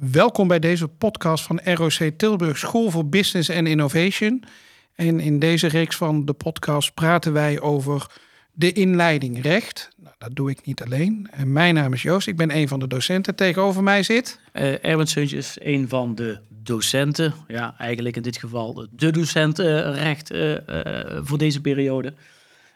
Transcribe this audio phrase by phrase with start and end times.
[0.00, 4.44] Welkom bij deze podcast van ROC Tilburg School voor Business and Innovation.
[4.94, 8.06] En in deze reeks van de podcast praten wij over
[8.52, 9.88] de inleiding recht.
[9.96, 11.28] Nou, dat doe ik niet alleen.
[11.30, 13.34] En mijn naam is Joost, ik ben een van de docenten.
[13.34, 14.40] Tegenover mij zit...
[14.52, 17.34] Uh, Erwin is een van de docenten.
[17.48, 20.26] Ja, eigenlijk in dit geval de docent uh,
[21.22, 22.14] voor deze periode.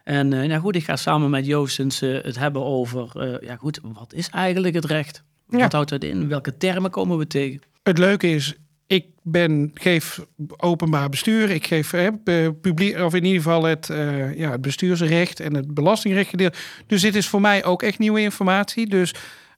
[0.03, 3.39] En nou goed, ik ga samen met Joost het hebben over...
[3.45, 5.25] ja goed, wat is eigenlijk het recht?
[5.47, 6.29] Wat houdt het in?
[6.29, 7.63] Welke termen komen we tegen?
[7.83, 8.55] Het leuke is,
[8.87, 10.27] ik ben, geef
[10.57, 11.51] openbaar bestuur.
[11.51, 15.75] Ik geef eh, publiek, of in ieder geval het, uh, ja, het bestuursrecht en het
[15.75, 16.59] belastingrecht gedeelte.
[16.87, 18.87] Dus dit is voor mij ook echt nieuwe informatie.
[18.87, 19.15] Dus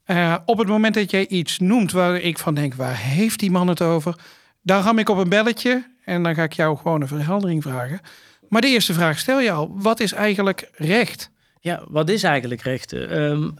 [0.06, 3.50] uh, op het moment dat jij iets noemt waar ik van denk, waar heeft die
[3.50, 4.14] man het over?
[4.62, 8.00] Dan ram ik op een belletje en dan ga ik jou gewoon een verheldering vragen.
[8.48, 11.30] Maar de eerste vraag stel je al, wat is eigenlijk recht?
[11.60, 12.92] Ja, wat is eigenlijk recht?
[12.92, 13.54] Um,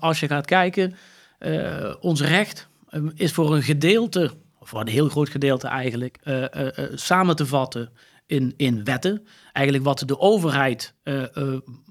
[0.00, 0.96] als je gaat kijken,
[1.38, 6.18] uh, ons recht um, is voor een gedeelte, of voor een heel groot gedeelte eigenlijk,
[6.24, 7.90] uh, uh, samen te vatten
[8.26, 9.26] in, in wetten.
[9.52, 10.94] Eigenlijk wat de overheid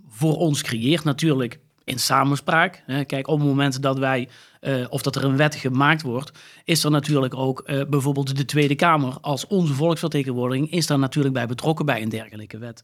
[0.09, 2.83] voor ons creëert, natuurlijk in samenspraak.
[3.05, 4.29] Kijk, op het moment dat wij,
[4.89, 6.31] of dat er een wet gemaakt wordt,
[6.63, 11.47] is er natuurlijk ook bijvoorbeeld de Tweede Kamer als onze volksvertegenwoordiging, is daar natuurlijk bij
[11.47, 12.83] betrokken bij een dergelijke wet.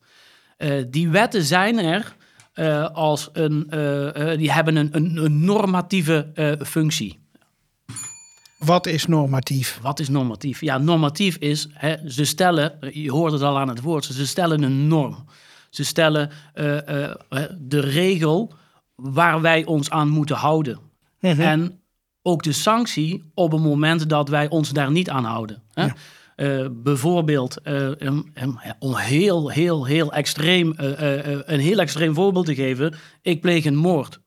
[0.89, 2.15] die wetten zijn er
[2.55, 7.21] uh, als een, uh, uh, die hebben een, een, een normatieve functie.
[8.57, 9.79] Wat is normatief?
[9.81, 10.61] Wat is normatief?
[10.61, 14.63] Ja, normatief is, hè, ze stellen, je hoort het al aan het woord, ze stellen
[14.63, 15.25] een norm.
[15.69, 16.29] Ze stellen
[17.59, 18.53] de regel
[18.95, 20.79] waar wij ons aan moeten houden.
[21.19, 21.39] -hmm.
[21.39, 21.79] En
[22.21, 25.61] ook de sanctie op het moment dat wij ons daar niet aan houden.
[25.73, 25.85] Hè?
[25.85, 25.95] Ja.
[26.35, 27.91] Uh, bijvoorbeeld, uh,
[28.79, 33.75] om heel, heel, heel extreem, uh, een heel extreem voorbeeld te geven, ik pleeg een
[33.75, 34.19] moord.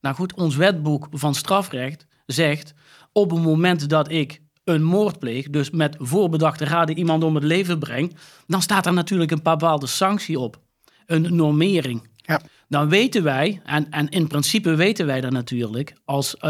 [0.00, 2.74] Nou goed, ons wetboek van strafrecht zegt,
[3.12, 7.44] op het moment dat ik een moord pleeg, dus met voorbedachte raden iemand om het
[7.44, 10.60] leven breng, dan staat er natuurlijk een bepaalde sanctie op,
[11.06, 12.08] een normering.
[12.16, 12.40] Ja.
[12.68, 16.40] Dan weten wij, en, en in principe weten wij dat natuurlijk als,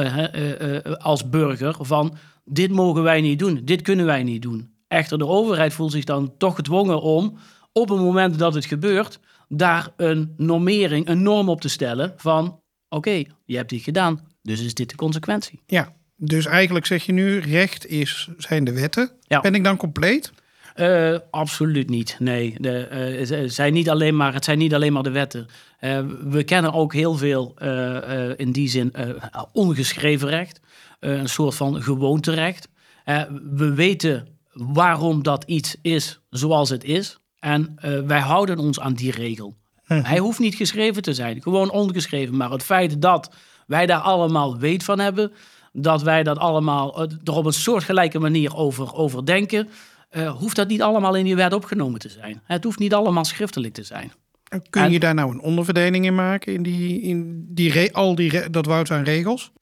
[0.99, 4.74] als burger, van dit mogen wij niet doen, dit kunnen wij niet doen.
[4.95, 7.39] Echter, de overheid voelt zich dan toch gedwongen om
[7.73, 12.61] op het moment dat het gebeurt, daar een normering, een norm op te stellen van
[12.89, 15.63] oké, je hebt dit gedaan, dus is dit de consequentie.
[15.67, 19.11] Ja, dus eigenlijk zeg je nu recht is, zijn de wetten.
[19.21, 19.41] Ja.
[19.41, 20.33] Ben ik dan compleet?
[20.77, 22.17] Uh, absoluut niet.
[22.19, 25.47] Nee, de, uh, zijn niet alleen maar, het zijn niet alleen maar de wetten.
[25.81, 27.55] Uh, we kennen ook heel veel
[28.37, 28.93] in die zin
[29.53, 30.61] ongeschreven recht,
[31.01, 32.69] een soort van gewoonterecht.
[33.55, 37.19] we weten waarom dat iets is zoals het is.
[37.39, 39.57] En uh, wij houden ons aan die regel.
[39.85, 40.01] Hm.
[40.03, 42.37] Hij hoeft niet geschreven te zijn, gewoon ongeschreven.
[42.37, 43.35] Maar het feit dat
[43.67, 45.33] wij daar allemaal weet van hebben,
[45.73, 49.69] dat wij dat allemaal uh, er op een soortgelijke manier over, over denken,
[50.11, 52.41] uh, hoeft dat niet allemaal in die wet opgenomen te zijn.
[52.45, 54.13] Het hoeft niet allemaal schriftelijk te zijn.
[54.71, 58.67] Kun je daar nou een onderverdeling in maken, in, die, in die, al die, dat
[58.67, 59.53] woud aan regels?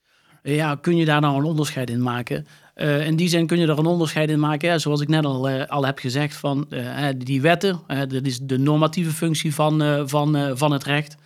[0.42, 2.46] Ja, kun je daar nou een onderscheid in maken?
[2.76, 4.80] Uh, in die zin kun je er een onderscheid in maken.
[4.80, 8.58] Zoals ik net al, uh, al heb gezegd, van uh, die wetten, dat is de
[8.58, 11.16] normatieve functie van, van, van het recht.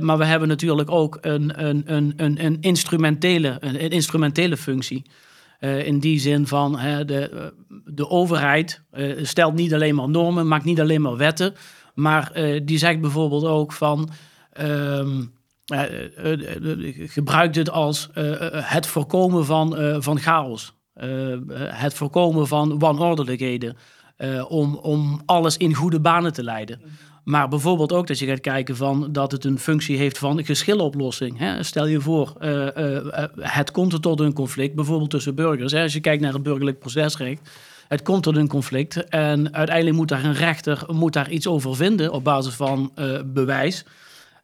[0.00, 5.04] maar we hebben natuurlijk ook een, een, een, een, instrumentele, een, instrumentele functie.
[5.60, 6.72] in die zin van
[7.06, 7.52] de,
[7.84, 8.82] de overheid
[9.22, 11.54] stelt niet alleen maar normen, maakt niet alleen maar wetten.
[11.94, 12.32] Maar
[12.64, 14.10] die zegt bijvoorbeeld ook van.
[14.52, 15.22] Ehm,
[17.06, 18.08] gebruikt het als
[18.52, 20.74] het voorkomen van, van chaos.
[21.58, 23.76] het voorkomen van wanordelijkheden.
[24.48, 26.80] om, om alles in goede banen te leiden.
[27.24, 31.38] Maar bijvoorbeeld ook dat je gaat kijken van dat het een functie heeft van geschiloplossing.
[31.38, 31.62] Hè?
[31.62, 32.34] Stel je voor,
[33.40, 35.72] het komt er tot een conflict, bijvoorbeeld tussen burgers.
[35.72, 35.82] Hè?
[35.82, 37.50] Als je kijkt naar het burgerlijk procesrecht,
[37.88, 41.76] het komt tot een conflict en uiteindelijk moet daar een rechter moet daar iets over
[41.76, 42.92] vinden op basis van
[43.26, 43.84] bewijs.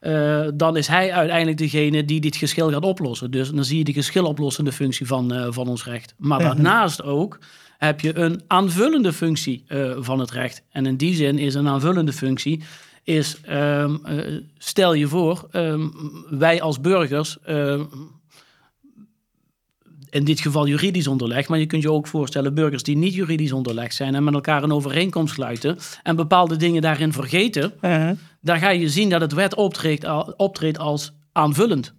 [0.07, 3.31] Uh, dan is hij uiteindelijk degene die dit geschil gaat oplossen.
[3.31, 6.15] Dus dan zie je de geschiloplossende functie van, uh, van ons recht.
[6.19, 7.39] Maar daarnaast ook
[7.79, 10.63] heb je een aanvullende functie uh, van het recht.
[10.71, 12.63] En in die zin is een aanvullende functie,
[13.03, 14.01] is, um,
[14.59, 15.93] stel je voor, um,
[16.31, 17.83] wij als burgers ehm,
[20.11, 21.49] in dit geval juridisch onderlegd.
[21.49, 24.63] Maar je kunt je ook voorstellen burgers die niet juridisch onderlegd zijn en met elkaar
[24.63, 27.73] een overeenkomst sluiten en bepaalde dingen daarin vergeten.
[28.47, 30.07] Dan ga je zien dat het wet optreedt,
[30.37, 31.95] optreedt als aanvullend.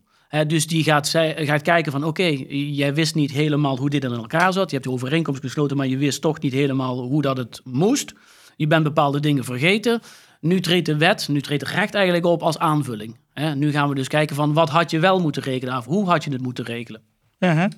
[0.47, 4.53] dus die gaat, gaat kijken van oké, jij wist niet helemaal hoe dit in elkaar
[4.53, 4.69] zat.
[4.69, 8.13] Je hebt de overeenkomst gesloten, maar je wist toch niet helemaal hoe dat het moest.
[8.55, 10.01] Je bent bepaalde dingen vergeten.
[10.39, 13.17] Nu treedt de wet, nu treedt het recht eigenlijk op als aanvulling.
[13.55, 16.23] nu gaan we dus kijken van wat had je wel moeten regelen of hoe had
[16.23, 17.01] je het moeten regelen.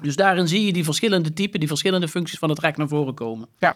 [0.02, 3.14] Dus daarin zie je die verschillende typen, die verschillende functies van het recht naar voren
[3.14, 3.48] komen.
[3.60, 3.76] Ja.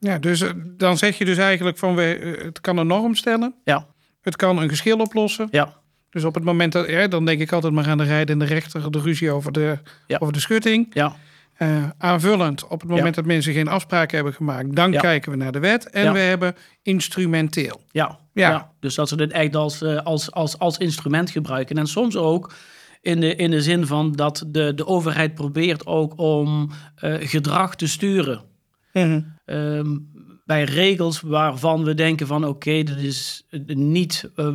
[0.00, 3.14] Ja, dus eh, dan zeg je dus eigenlijk van we, eh, het kan een norm
[3.14, 3.54] stellen.
[3.64, 3.86] Ja,
[4.20, 5.48] Het kan een geschil oplossen.
[5.50, 5.72] ja,
[6.10, 8.46] Dus op het moment dat, ja, dan denk ik altijd maar aan de rijden en
[8.46, 10.16] de rechter, de ruzie over de, Ja.
[10.20, 10.86] over de schutting.
[10.94, 11.16] ja,
[11.54, 13.20] Eh, aanvullend, op het moment Ja.
[13.22, 15.00] dat mensen geen afspraken hebben gemaakt, dan Ja.
[15.00, 15.90] kijken we naar de wet.
[15.90, 16.12] En Ja.
[16.12, 17.80] we hebben instrumenteel.
[17.90, 18.70] ja, Ja.
[18.80, 21.76] Dus dat ze dit echt als, als, als, als instrument gebruiken.
[21.78, 22.52] En soms ook
[23.00, 26.70] in de, in de zin van dat de, de overheid probeert ook om
[27.20, 28.42] gedrag te sturen.
[29.48, 29.96] Ehm,
[30.44, 34.46] bij regels waarvan we denken van oké, dat is niet, eh,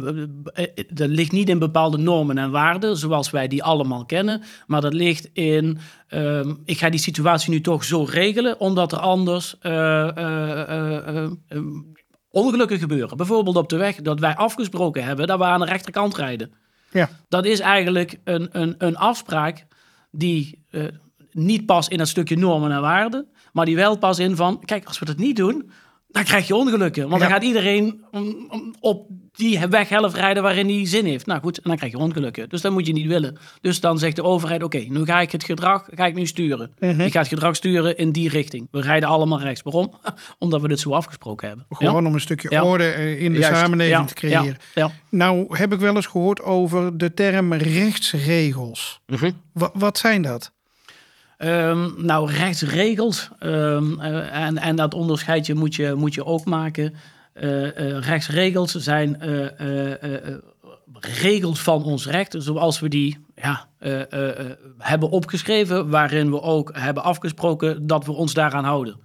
[0.54, 4.82] eh, dat ligt niet in bepaalde normen en waarden zoals wij die allemaal kennen, maar
[4.82, 9.56] dat ligt in, ehm, ik ga die situatie nu toch zo regelen, omdat er anders
[9.60, 11.62] eh, eh, eh, eh, eh,
[12.30, 13.18] ongelukken gebeuren.
[13.18, 16.52] Bijvoorbeeld op de weg dat wij afgesproken hebben dat we aan de rechterkant rijden.
[16.92, 17.10] Ja.
[17.30, 19.66] Dat is eigenlijk een, een, een afspraak
[20.12, 20.84] die eh,
[21.32, 24.86] niet past in het stukje normen en waarden, maar die wel past in van, kijk,
[24.86, 25.72] als we dat niet doen,
[26.08, 27.10] dan krijg je ongelukken.
[27.10, 27.28] Want Ja.
[27.28, 28.04] dan gaat iedereen
[28.80, 31.26] op die weghelft rijden waarin hij zin heeft.
[31.26, 32.50] Nou goed, en dan krijg je ongelukken.
[32.50, 33.38] Dus dat moet je niet willen.
[33.62, 36.72] Dus dan zegt de overheid, oké, nu ga ik het gedrag ga ik nu sturen.
[36.80, 38.68] Ik ga het gedrag sturen in die richting.
[38.72, 39.62] We rijden allemaal rechts.
[39.62, 39.94] Waarom?
[40.40, 41.66] Omdat we dit zo afgesproken hebben.
[41.70, 42.64] Gewoon om een stukje Ja.
[42.64, 43.60] orde eh, in de Juist.
[43.60, 44.46] samenleving Ja, te creëren.
[44.46, 44.92] Ja, ja.
[45.10, 49.02] Nou heb ik wel eens gehoord over de term rechtsregels.
[49.54, 50.52] Wa- wat zijn dat?
[51.44, 53.30] Ehm, nou, rechtsregels.
[53.40, 56.94] ehm, eh, en, en dat onderscheidje moet je, moet je ook maken.
[57.34, 59.18] Eh, eh, rechtsregels zijn
[61.00, 63.68] regels van ons recht, zoals we die ja,
[64.78, 69.00] hebben opgeschreven, waarin we ook hebben afgesproken dat we ons daaraan houden.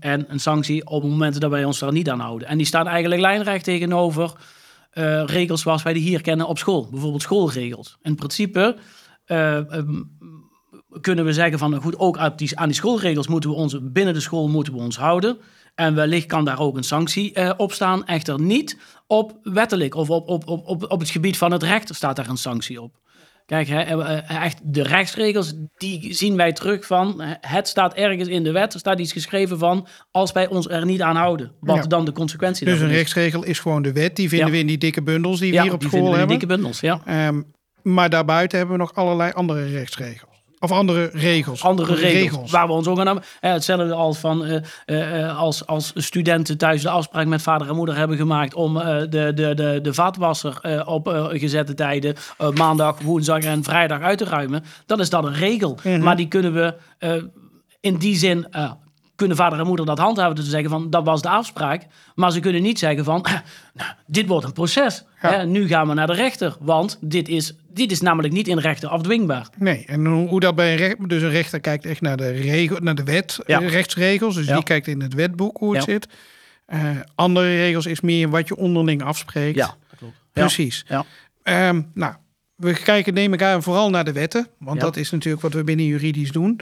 [0.00, 2.48] En een sanctie op het moment dat wij ons daar niet aan houden.
[2.48, 4.32] En die staan eigenlijk lijnrecht tegenover
[5.26, 6.88] regels zoals wij die hier kennen op school.
[6.90, 7.98] Bijvoorbeeld schoolregels.
[8.02, 8.76] In principe
[9.28, 10.02] eh, ehm,
[11.00, 14.14] kunnen we zeggen van, goed, ook aan die, aan die schoolregels moeten we ons, binnen
[14.14, 15.38] de school moeten we ons houden.
[15.74, 18.06] En wellicht kan daar ook een sanctie eh, op staan.
[18.06, 21.94] Echter niet op wettelijk of op, op, op, op, op het gebied van het recht
[21.94, 22.94] staat daar een sanctie op.
[23.46, 28.28] Kijk, hè, eh, eh, echt de rechtsregels, die zien wij terug van, het staat ergens
[28.28, 31.52] in de wet, er staat iets geschreven van, als wij ons er niet aan houden,
[31.60, 31.82] wat Ja.
[31.82, 32.94] dan de consequentie Dus een is.
[32.96, 34.16] rechtsregel is gewoon de wet.
[34.16, 34.52] Die vinden Ja.
[34.52, 36.28] we in die dikke bundels die we Ja, hier op die school hebben.
[36.28, 37.00] dikke bundels, ja.
[37.04, 37.42] Ehm,
[37.82, 40.37] maar daarbuiten hebben we nog allerlei andere rechtsregels.
[40.60, 41.62] Of andere regels.
[41.62, 43.24] andere regels, waar we ons ook aan hebben.
[43.40, 47.96] Hetzelfde als van eh, eh, als, als studenten thuis de afspraak met vader en moeder
[47.96, 53.00] hebben gemaakt om eh, de, de, de, de vaatwasser eh, op gezette tijden eh, maandag,
[53.00, 55.78] woensdag en vrijdag uit te ruimen, dan is dat een regel.
[56.00, 57.12] Maar die kunnen we eh,
[57.80, 58.46] in die zin.
[58.50, 58.70] eh,
[59.18, 61.86] kunnen vader en moeder dat handhaven te zeggen van dat was de afspraak.
[62.14, 63.26] Maar ze kunnen niet zeggen van
[63.74, 65.04] nou, dit wordt een proces.
[65.22, 65.30] Ja.
[65.32, 66.56] Hè, nu gaan we naar de rechter.
[66.60, 69.48] Want dit is, dit is namelijk niet in rechten afdwingbaar.
[69.56, 71.08] Nee, en hoe, hoe dat bij een rechter...
[71.08, 73.60] Dus een rechter kijkt echt naar de, regel, naar de wet, Ja.
[73.60, 74.34] eh, rechtsregels.
[74.34, 74.54] Dus Ja.
[74.54, 76.08] die kijkt in het wetboek hoe het zit.
[76.66, 76.80] Eh,
[77.14, 79.56] andere regels is meer wat je onderling afspreekt.
[79.56, 80.14] Ja, dat klopt.
[80.32, 80.84] Precies.
[80.88, 81.04] Ja.
[81.42, 82.14] Ehm, nou,
[82.54, 84.46] we kijken neem ik aan vooral naar de wetten.
[84.58, 86.60] Want dat is natuurlijk wat we binnen juridisch doen.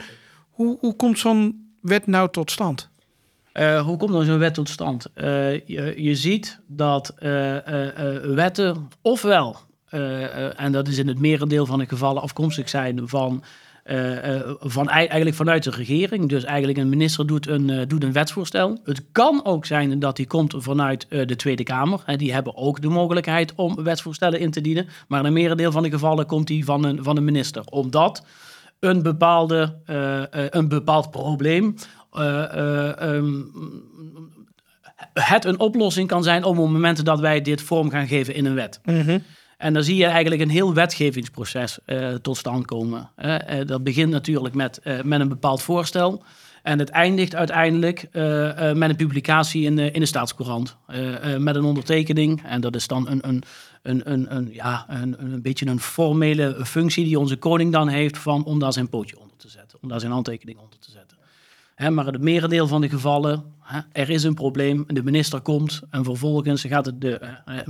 [0.49, 2.89] Hoe, hoe komt zo'n wet nou tot stand?
[3.51, 5.05] Eh, hoe komt dan zo'n wet tot stand?
[5.13, 7.57] Eh, je, je ziet dat eh,
[8.21, 9.55] wetten ofwel,
[10.55, 13.43] en dat is in het merendeel van de gevallen afkomstig zijn van,
[14.59, 16.29] van ei- eigenlijk vanuit de regering.
[16.29, 18.79] Dus eigenlijk een minister doet een, doet een wetsvoorstel.
[18.83, 22.01] Het kan ook zijn dat die komt vanuit de Tweede Kamer.
[22.05, 24.87] En die hebben ook de mogelijkheid om wetsvoorstellen in te dienen.
[25.07, 27.63] Maar in een merendeel van de gevallen komt die van een, van een minister.
[27.65, 28.23] Omdat
[28.79, 31.75] een, bepaalde, eh, eh, een bepaald probleem
[32.11, 33.41] ehm,
[35.13, 38.55] het een oplossing kan zijn op momenten dat wij dit vorm gaan geven in een
[38.55, 38.79] wet.
[39.57, 41.79] En dan zie je eigenlijk een heel wetgevingsproces
[42.21, 43.09] tot stand komen.
[43.65, 46.23] Dat begint natuurlijk met, met een bepaald voorstel.
[46.63, 48.07] En het eindigt uiteindelijk
[48.73, 50.77] met een publicatie in de, in de staatscourant.
[51.37, 52.43] Met een ondertekening.
[52.45, 53.43] En dat is dan een, een,
[53.87, 58.17] een, een, een, ja, een, een beetje een formele functie die onze koning dan heeft
[58.17, 59.77] van, om daar zijn pootje onder te zetten.
[59.81, 61.17] Om daar zijn handtekening onder te zetten.
[61.75, 65.81] Hè, maar het merendeel van de gevallen, hè, er is een probleem, de minister komt
[65.89, 67.67] en vervolgens gaat het de, eh, eh,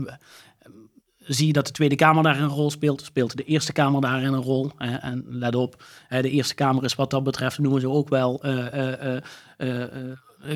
[1.17, 4.33] zie je dat de Tweede Kamer daar een rol speelt, speelt de Eerste Kamer daarin
[4.33, 4.71] een rol.
[4.77, 8.41] en let op, de Eerste Kamer is wat dat betreft, noemen ze ook wel,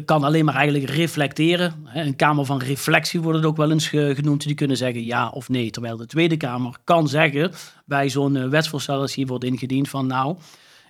[0.06, 1.86] kan alleen maar eigenlijk reflecteren.
[1.94, 4.44] Een Kamer van reflectie wordt het ook wel eens ge- genoemd.
[4.44, 5.70] Die kunnen zeggen ja of nee.
[5.70, 7.52] Terwijl de Tweede Kamer kan zeggen
[7.86, 10.36] bij zo'n eh, wetsvoorstel als hier wordt ingediend van nou...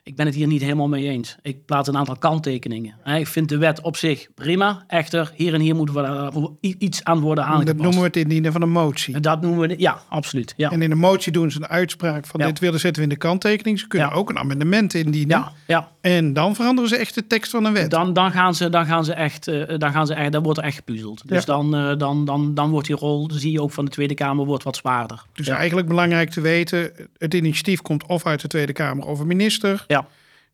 [0.04, 1.36] ik ben het hier niet helemaal mee eens.
[1.42, 2.96] Ik plaats een aantal kanttekeningen.
[3.06, 4.84] Ik vind de wet op zich prima.
[4.88, 7.78] Echter, hier en hier moet er uh, iets aan worden Dat aangepast.
[7.78, 9.20] noemen we het indienen van een motie.
[9.20, 10.54] Dat noemen we, de- ja, absoluut.
[10.58, 12.46] Ja, En in een motie doen ze een uitspraak van Ja.
[12.46, 13.80] dit willen zetten we in de kanttekening.
[13.80, 14.14] Ze kunnen Ja.
[14.16, 15.38] ook een amendement indienen.
[15.38, 15.90] ja, ja.
[16.02, 17.90] En dan veranderen ze echt de tekst van een wet.
[17.92, 20.60] Dan, dan, gaan ze, dan gaan ze echt, eh, dan gaan ze echt, dan wordt
[20.60, 21.28] er echt gepuzzeld.
[21.28, 24.14] Dus dan, eh, dan, dan, dan wordt die rol, zie je ook van de Tweede
[24.14, 25.24] Kamer, wordt wat zwaarder.
[25.34, 29.28] Dus eigenlijk belangrijk te weten, het initiatief komt of uit de Tweede Kamer of een
[29.28, 29.84] minister.
[29.92, 30.08] Ja.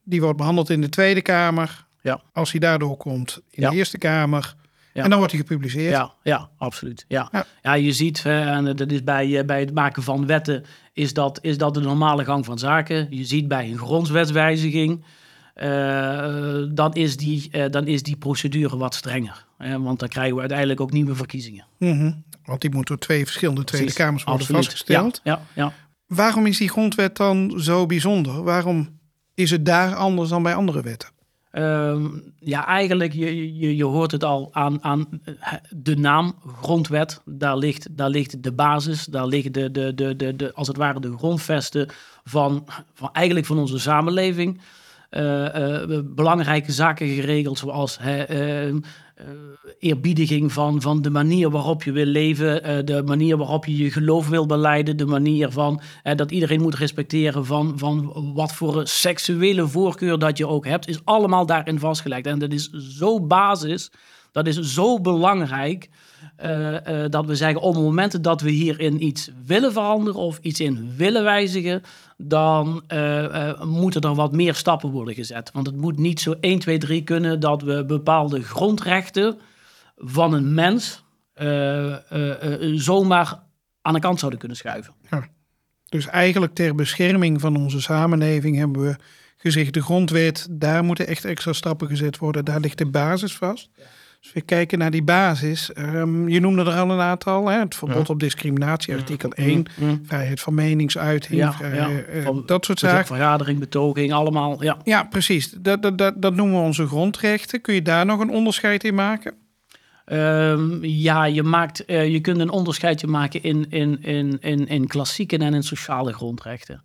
[0.04, 1.86] Die wordt behandeld in de Tweede Kamer.
[2.02, 2.22] Ja.
[2.34, 3.70] Als hij daardoor komt in Ja.
[3.70, 4.56] de Eerste Kamer.
[4.94, 5.04] Ja.
[5.04, 5.92] En dan wordt hij gepubliceerd.
[5.92, 7.06] Ja, ja, absoluut.
[7.08, 7.30] Ja.
[7.32, 7.46] Ja.
[7.62, 7.74] Ja.
[7.74, 11.40] je ziet, hè, en dat is bij, eh, bij het maken van wetten, is dat,
[11.42, 13.08] is dat de normale gang van zaken.
[13.10, 15.04] Je ziet bij een grondwetswijziging,
[15.54, 19.46] eh, dan, is die, eh, dan is die procedure wat strenger.
[19.58, 21.66] Hè, want dan krijgen we uiteindelijk ook nieuwe verkiezingen.
[21.78, 22.12] Mhm.
[22.46, 23.94] Want die moet door twee verschillende Tweede.
[23.94, 24.66] Kamers worden Absoluut.
[24.66, 25.22] vastgesteld.
[25.24, 25.74] Ja, ja, ja.
[26.08, 28.44] Waarom is die grondwet dan zo bijzonder?
[28.44, 28.97] Waarom
[29.38, 31.10] is het daar anders dan bij andere wetten?
[31.52, 32.08] Ehm,
[32.40, 37.22] ja, eigenlijk, je, je, je hoort het al aan, aan eh, de naam grondwet.
[37.26, 40.78] Daar ligt, daar ligt de basis, daar liggen de, de, de, de, de, als het
[40.78, 41.90] ware de grondvesten
[42.24, 44.62] van, van eigenlijk van onze samenleving.
[45.10, 48.76] Eh, eh, belangrijke zaken geregeld, zoals hè, eh, eh,
[49.80, 53.92] eerbiediging van, van de manier waarop je wil leven, eh, de manier waarop je je
[53.92, 58.88] geloof wil beleiden, de manier van eh, dat iedereen moet respecteren van, van wat voor
[58.88, 62.26] seksuele voorkeur dat je ook hebt, is allemaal daarin vastgelegd.
[62.26, 63.92] En dat is zo basis,
[64.32, 65.90] dat is zo belangrijk.
[66.36, 70.40] Eh, eh, dat we zeggen op het moment dat we hierin iets willen veranderen of
[70.42, 71.82] iets in willen wijzigen,
[72.18, 75.52] dan eh, moeten er wat meer stappen worden gezet.
[75.54, 79.38] Want het moet niet zo 1, 2, 3 kunnen dat we bepaalde grondrechten
[79.96, 81.06] van een mens
[82.76, 83.44] zomaar
[83.82, 84.94] aan de kant zouden kunnen schuiven.
[85.90, 88.96] Dus eigenlijk ter bescherming van onze samenleving hebben we
[89.38, 89.74] gezegd...
[89.74, 92.46] de grondwet, daar moeten echt extra stappen gezet worden.
[92.46, 93.70] Daar ligt de basis vast.
[94.34, 95.74] We kijken naar die basis.
[95.74, 97.48] Ehm, je noemde er al een aantal.
[97.48, 97.60] Hè?
[97.60, 99.66] Het verbod op discriminatie, artikel 1.
[100.04, 103.06] Vrijheid van meningsuiting, Ja, eh, Van- dat soort zaken.
[103.06, 104.64] vergadering, betoging, allemaal.
[104.64, 104.78] Ja.
[104.84, 105.52] Ja, precies.
[105.52, 107.62] Dat, dat, dat, dat noemen we onze grondrechten.
[107.62, 109.34] Kun je daar nog een onderscheid in maken?
[110.06, 114.88] Ehm, ja, je, maakt, eh, je kunt een onderscheidje maken in, in, in, in, in
[114.88, 116.82] klassieke en in sociale grondrechten.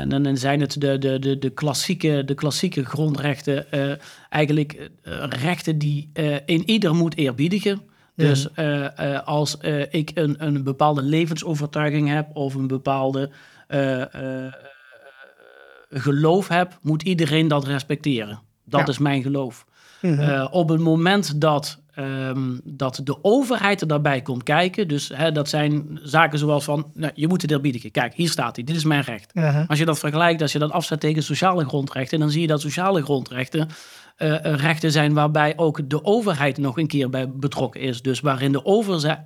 [0.00, 3.92] En dan zijn het de, de, de, de, klassieke, de klassieke grondrechten eh,
[4.28, 7.82] eigenlijk eh, rechten die eh in ieder moet eerbiedigen.
[8.16, 8.56] Dus
[9.24, 9.56] als
[9.90, 13.30] ik een, een bepaalde levensovertuiging heb of een bepaalde
[15.90, 18.40] geloof heb, moet iedereen dat respecteren.
[18.64, 18.86] Dat Ja.
[18.86, 19.64] is mijn geloof.
[20.00, 25.32] Eh, op het moment dat, ehm, dat de overheid er daarbij komt kijken, dus hè,
[25.32, 27.90] dat zijn zaken zoals van, nou, je moet het eerbiedigen.
[27.90, 29.32] Kijk, hier staat hij, dit is mijn recht.
[29.66, 32.60] Als je dat vergelijkt, als je dat afzet tegen sociale grondrechten, dan zie je dat
[32.60, 33.68] sociale grondrechten
[34.22, 38.02] eh, eh, rechten zijn waarbij ook de overheid nog een keer bij betrokken is.
[38.02, 38.64] Dus waarin de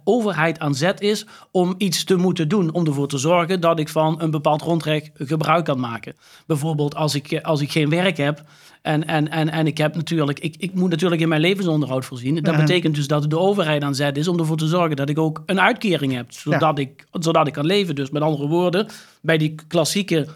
[0.04, 2.72] overheid aan zet is om iets te moeten doen.
[2.72, 6.16] Om ervoor te zorgen dat ik van een bepaald grondrecht gebruik kan maken.
[6.46, 8.42] Bijvoorbeeld als ik, eh, als ik geen werk heb
[8.82, 12.42] en, en, en, en ik heb natuurlijk, ik, ik moet natuurlijk in mijn levensonderhoud voorzien.
[12.42, 15.18] Dat betekent dus dat de overheid aan zet is om ervoor te zorgen dat ik
[15.18, 16.32] ook een uitkering heb.
[16.32, 17.94] Zodat, ik, zodat ik kan leven.
[17.94, 18.86] Dus met andere woorden,
[19.20, 20.26] bij die klassieke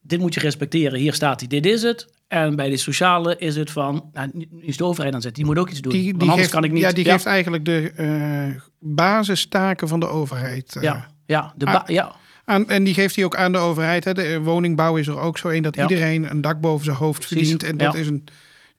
[0.00, 0.98] dit moet je respecteren.
[0.98, 2.14] Hier staat hij, dit is het.
[2.28, 5.34] En bij de sociale is het van, nou, is de overheid aan zet.
[5.34, 5.92] Die moet ook iets doen.
[5.92, 6.82] Die, want anders geeft, kan ik niet.
[6.82, 10.76] ja, die geeft eigenlijk de eh, basistaken van de overheid.
[10.76, 11.82] eh, ja, ja, de Ah.
[11.88, 12.14] ja,
[12.44, 14.04] Aan, en die geeft hij ook aan de overheid.
[14.04, 14.14] Hè.
[14.14, 15.82] De eh, woningbouw is er ook zo een dat Ja.
[15.82, 17.62] iedereen een dak boven zijn hoofd Precies, verdient.
[17.62, 17.98] En dat ja.
[17.98, 18.24] is een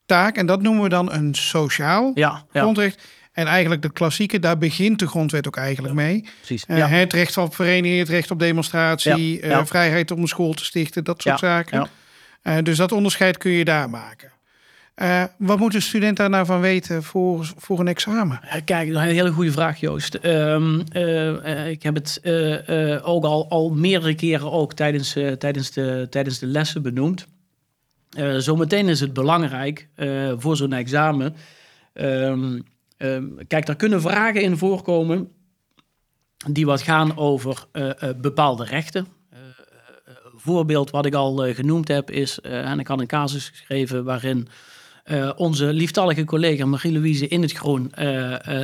[0.05, 0.35] taak.
[0.37, 3.03] En dat noemen we dan een sociaal ja, ja, grondrecht.
[3.31, 6.25] En eigenlijk de klassieke, daar begint de grondwet ook eigenlijk mee.
[6.37, 6.63] precies.
[6.67, 6.87] Ja.
[6.87, 9.65] Het recht op vereniging, het recht op demonstratie, Ja, ja.
[9.65, 11.87] vrijheid om een school te stichten, dat soort Ja, zaken.
[12.41, 14.31] Eh, dus dat onderscheid kun je daar maken.
[14.95, 18.39] Eh, wat moet een student daar nou van weten voor, voor een examen?
[18.65, 20.15] Kijk, een hele goede vraag, Joost.
[20.15, 22.21] Ehm, eh, ik heb het
[23.03, 27.27] ook al, al meerdere keren ook tijdens, tijdens, de, tijdens de lessen benoemd.
[28.37, 29.87] Zometeen is het belangrijk
[30.37, 31.35] voor zo'n examen.
[31.93, 32.59] Ehm,
[32.97, 35.31] ehm, kijk, daar kunnen vragen in voorkomen
[36.51, 37.65] die wat gaan over
[38.21, 39.16] bepaalde rechten.
[40.47, 44.03] Voorbeeld wat ik al eh, genoemd heb is, eh, en ik had een casus geschreven
[44.03, 44.47] waarin
[45.03, 47.91] eh, onze lieftallige collega Marie-Louise in het groen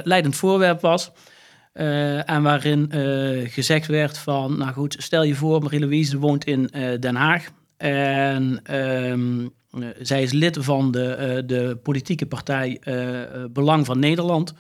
[0.04, 1.12] leidend voorwerp was.
[1.74, 2.92] En waarin
[3.50, 7.50] gezegd werd van, nou goed, stel je voor, Marie-Louise woont in Den Haag.
[7.78, 12.82] En ehm, eh, zij is lid van de, de politieke partij
[13.52, 14.54] Belang van Nederland.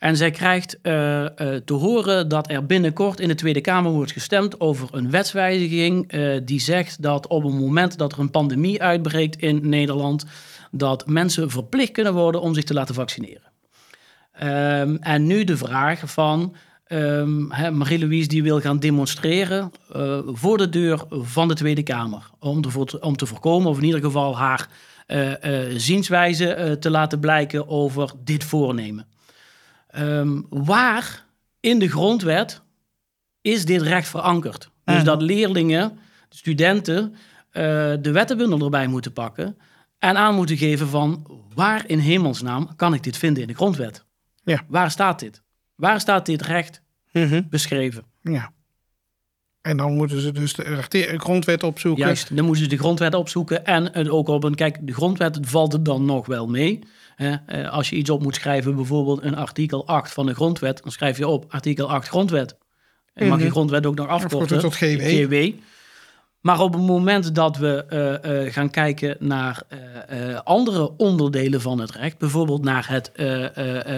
[0.00, 1.28] En zij krijgt uh, uh,
[1.64, 6.40] te horen dat er binnenkort in de Tweede Kamer wordt gestemd over een wetswijziging uh,
[6.44, 10.24] die zegt dat op het moment dat er een pandemie uitbreekt in Nederland,
[10.70, 13.42] dat mensen verplicht kunnen worden om zich te laten vaccineren.
[14.42, 16.54] Um, en nu de vraag van
[16.88, 19.72] um, Marie-Louise die wil gaan demonstreren
[20.26, 22.62] voor de deur van de Tweede Kamer om
[23.00, 24.68] om te voorkomen, of in ieder geval haar
[25.76, 29.06] zienswijze te laten blijken over dit voornemen.
[29.98, 31.24] Um, waar
[31.60, 32.62] in de grondwet
[33.40, 34.70] is dit recht verankerd?
[34.84, 35.04] Dus mhm.
[35.04, 37.14] dat leerlingen, studenten, uh,
[38.00, 39.56] de wettenbundel erbij moeten pakken
[39.98, 44.04] en aan moeten geven van waar in hemelsnaam kan ik dit vinden in de grondwet?
[44.44, 44.64] Ja.
[44.68, 45.42] Waar staat dit?
[45.74, 46.82] Waar staat dit recht
[47.12, 48.04] mm beschreven?
[48.20, 48.52] Ja.
[49.62, 52.04] En dan moeten ze dus de grondwet opzoeken.
[52.04, 54.54] Juist, dan moeten ze de grondwet opzoeken en het ook op een...
[54.54, 56.78] Kijk, de grondwet valt er dan nog wel mee.
[57.16, 60.92] Eh, als je iets op moet schrijven, bijvoorbeeld een artikel 8 van de grondwet, dan
[60.92, 62.56] schrijf je op artikel 8 grondwet.
[63.14, 63.52] En mag je mhm.
[63.52, 64.58] grondwet ook nog afkorten.
[64.58, 65.52] tot GW.
[66.40, 67.84] Maar op het moment dat we
[68.24, 69.62] uh, uh, gaan kijken naar
[70.12, 73.12] uh, andere onderdelen van het recht, bijvoorbeeld naar het,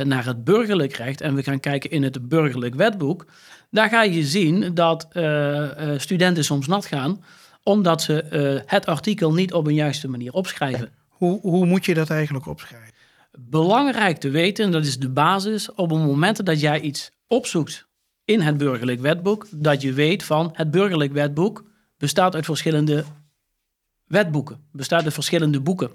[0.04, 3.26] naar het burgerlijk recht, en we gaan kijken in het burgerlijk wetboek,
[3.70, 5.08] daar ga je zien dat
[5.96, 7.24] studenten soms nat gaan,
[7.62, 8.24] omdat ze
[8.66, 10.90] het artikel niet op een juiste manier opschrijven.
[11.08, 12.92] Hoe, hoe moet je dat eigenlijk opschrijven?
[13.38, 17.86] belangrijk te weten, en dat is de basis, op het moment dat jij iets opzoekt
[18.24, 21.64] in het burgerlijk wetboek, dat je weet van het burgerlijk wetboek
[22.02, 23.04] bestaat uit verschillende
[24.06, 25.90] wetboeken, bestaat uit verschillende boeken.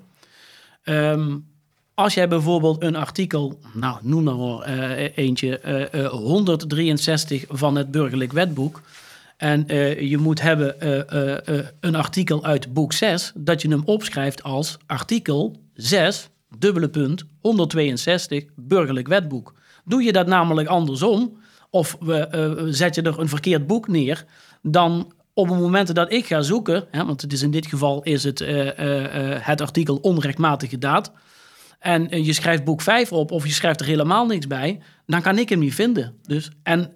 [0.84, 1.48] Um,
[1.94, 5.62] als jij bijvoorbeeld een artikel, nou noem maar uh, eentje,
[5.94, 8.82] uh, uh, 163 van het burgerlijk wetboek,
[9.38, 9.66] en
[10.10, 10.76] je moet hebben
[11.80, 18.46] een artikel uit boek 6, dat je hem opschrijft als artikel 6 dubbele punt, 162,
[18.56, 19.54] burgerlijk wetboek.
[19.86, 21.38] Doe je dat namelijk andersom,
[21.70, 21.98] of
[22.66, 24.26] zet je er een verkeerd boek neer,
[24.62, 28.04] dan op het moment dat ik ga zoeken, hè, want het is in dit geval
[28.04, 28.70] is het, uh,
[29.40, 31.12] het artikel onrechtmatige daad,
[31.80, 35.38] en je schrijft boek 5 op of je schrijft er helemaal niks bij, dan kan
[35.38, 36.14] ik hem niet vinden.
[36.24, 36.94] Dus, en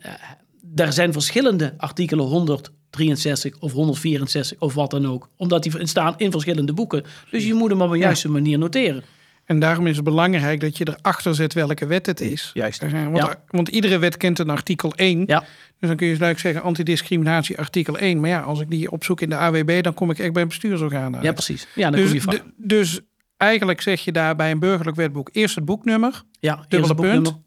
[0.75, 6.31] er zijn verschillende artikelen 163 of 164 of wat dan ook, omdat die staan in
[6.31, 7.03] verschillende boeken.
[7.31, 9.03] Dus je moet hem op een juiste manier noteren.
[9.45, 12.51] En daarom is het belangrijk dat je erachter zet welke wet het is.
[12.53, 12.81] Juist.
[12.91, 13.43] Want, ja.
[13.47, 15.23] want iedere wet kent een artikel 1.
[15.25, 15.39] Ja.
[15.79, 18.19] Dus dan kun je duidelijk zeggen antidiscriminatie artikel 1.
[18.19, 20.47] Maar ja, als ik die opzoek in de AWB, dan kom ik echt bij een
[20.47, 21.23] bestuursorgaan uit.
[21.23, 21.67] Ja, precies.
[21.75, 22.99] Ja, dan dus, kom je dus
[23.37, 26.23] eigenlijk zeg je daar bij een burgerlijk wetboek eerst het boeknummer.
[26.39, 27.39] Ja, dubbele punt.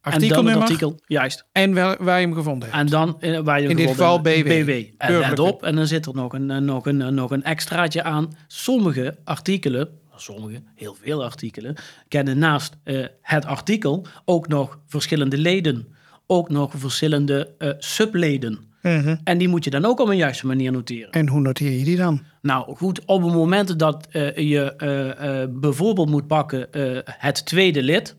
[0.00, 0.62] Artikelnummer.
[0.62, 1.44] artikel, juist.
[1.52, 2.80] En wel, waar je hem gevonden hebt.
[2.80, 4.44] En dan uh, waar je In dit geval BW.
[4.44, 4.70] BW.
[4.98, 8.32] En let op, en dan zit er nog een, nog, een, nog een extraatje aan.
[8.46, 11.76] Sommige artikelen sommige, heel veel artikelen,
[12.08, 15.86] kennen naast uh, het artikel ook nog verschillende leden.
[16.26, 18.58] Ook nog verschillende uh, subleden.
[18.82, 21.10] Mm En die moet je dan ook op een juiste manier noteren.
[21.10, 22.22] En hoe noteer je die dan?
[22.40, 26.66] Nou goed, op het moment dat uh, je bijvoorbeeld moet pakken
[27.04, 28.16] het tweede lid...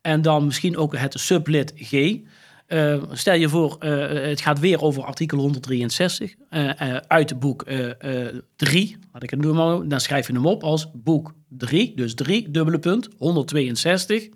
[0.00, 2.16] en dan misschien ook het sublid G...
[2.68, 7.64] Uh, stel je voor, uh, het gaat weer over artikel 163 uh, uit boek
[8.56, 8.96] 3.
[9.12, 9.42] Had ik het
[9.90, 14.28] dan schrijf je hem op als boek 3, dus 3, dubbele punt, 162.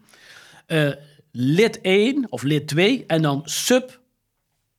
[1.30, 4.00] lid 1 of lid 2 en dan sub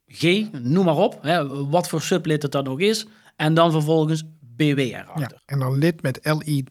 [0.08, 3.06] G, noem maar op, hè, wat voor sublid het dan ook is.
[3.36, 4.24] En dan vervolgens
[4.56, 5.20] BW erachter.
[5.20, 6.66] Ja, en dan lid met LID.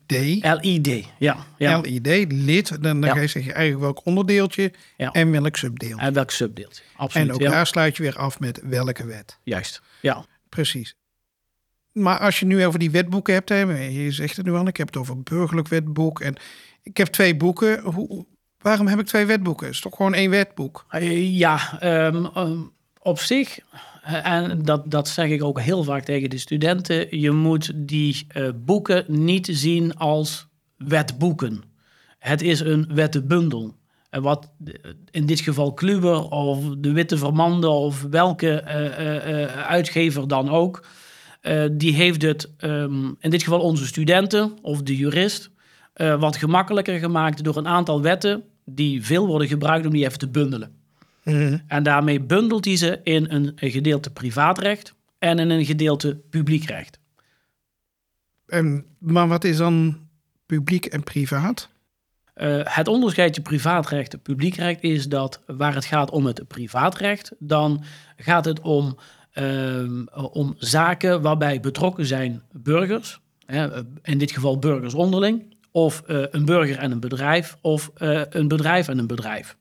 [0.60, 1.36] LID, ja.
[1.58, 1.80] ja.
[1.80, 2.82] LID, lid.
[2.82, 3.26] Dan, dan ja.
[3.26, 5.98] zeg je eigenlijk welk onderdeeltje en welk subdeel.
[5.98, 7.28] En welk subdeeltje, absoluut.
[7.28, 9.38] En ook daar sluit je weer af met welke wet.
[9.42, 10.24] Juist, ja.
[10.48, 10.96] Precies.
[11.92, 14.76] Maar als je nu over die wetboeken hebt, hè, je zegt het nu al, ik
[14.76, 16.20] heb het over burgerlijk wetboek.
[16.20, 16.34] En
[16.82, 17.80] ik heb twee boeken.
[17.80, 18.26] Hoe,
[18.58, 19.66] waarom heb ik twee wetboeken?
[19.66, 20.86] Het is toch gewoon één wetboek?
[20.90, 23.58] Uh, ja, um, op zich
[24.02, 28.48] en dat, dat zeg ik ook heel vaak tegen de studenten, je moet die uh,
[28.64, 31.62] boeken niet zien als wetboeken.
[32.18, 33.74] Het is een wettenbundel.
[34.10, 34.52] En wat
[35.10, 40.86] in dit geval Kluwer of de Witte Vermande of welke uh, uitgever dan ook,
[41.72, 45.50] die heeft het, um, in dit geval onze studenten of de jurist,
[45.94, 50.28] wat gemakkelijker gemaakt door een aantal wetten die veel worden gebruikt om die even te
[50.28, 50.81] bundelen.
[51.24, 51.58] Mhm.
[51.66, 56.98] En daarmee bundelt hij ze in een, gedeelte privaatrecht en in een gedeelte publiekrecht.
[58.46, 59.98] En, maar wat is dan
[60.46, 61.70] publiek en privaat?
[62.36, 67.84] Uh, het onderscheidje privaatrecht en publiekrecht is dat waar het gaat om het privaatrecht, dan
[68.16, 68.98] gaat het om,
[69.34, 76.24] uh, om zaken waarbij betrokken zijn burgers, hè, in dit geval burgers onderling, of uh,
[76.30, 79.56] een burger en een bedrijf, of een bedrijf en een bedrijf.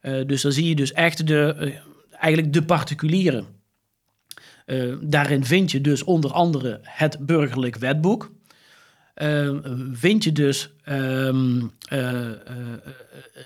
[0.00, 1.72] Eh, dus dan zie je dus echt de, eh,
[2.10, 3.46] eigenlijk de particulieren.
[4.66, 8.30] Eh, daarin vind je dus onder andere het burgerlijk wetboek.
[9.14, 9.50] Eh,
[9.92, 12.34] vind je dus ehm, eh, eh, eh,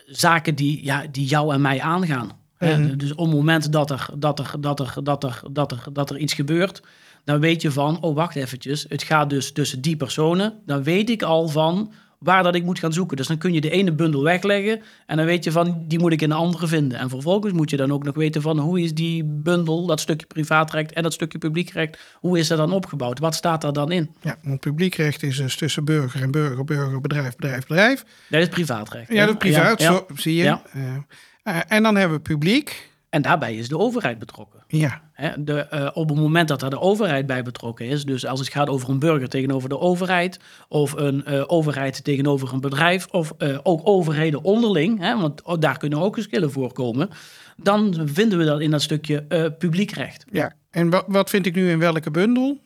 [0.06, 2.40] zaken die, ja, die jou en mij aangaan.
[2.58, 2.96] Mhm.
[2.96, 6.10] Dus op het moment dat er, dat, er, dat, er, dat, er, dat, er, dat
[6.10, 6.82] er iets gebeurt,
[7.24, 10.54] dan weet je van, oh wacht eventjes, het gaat dus tussen die personen.
[10.66, 13.16] Dan weet ik al van waar dat ik moet gaan zoeken.
[13.16, 16.12] Dus dan kun je de ene bundel wegleggen en dan weet je van, die moet
[16.12, 16.98] ik in de andere vinden.
[16.98, 20.26] En vervolgens moet je dan ook nog weten van, hoe is die bundel, dat stukje
[20.26, 23.18] privaatrecht en dat stukje publiekrecht, hoe is dat dan opgebouwd?
[23.18, 24.10] Wat staat er dan in?
[24.20, 28.04] Ja, want publiekrecht is dus tussen burger en burger, burger, bedrijf, bedrijf, bedrijf.
[28.28, 29.12] Dat is privaatrecht.
[29.12, 29.92] Ja, dat privaat, Ja, ja.
[29.92, 30.42] Zo, zie je.
[30.42, 30.62] Ja.
[30.72, 30.96] Eh,
[31.42, 32.90] eh, en dan hebben we publiek.
[33.12, 34.64] En daarbij is de overheid betrokken.
[34.68, 35.02] Ja,
[35.38, 38.48] de, eh, op het moment dat daar de overheid bij betrokken is, dus als het
[38.48, 43.32] gaat over een burger tegenover de overheid, of een eh, overheid tegenover een bedrijf, of
[43.38, 47.08] eh, ook overheden onderling, want daar kunnen ook verschillen voorkomen,
[47.56, 50.24] dan vinden we dat in dat stukje publiekrecht.
[50.30, 50.52] ja.
[50.70, 52.60] En wat vind ik nu in welke bundel?